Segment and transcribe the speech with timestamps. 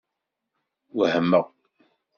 [0.95, 1.45] Wehmeɣ.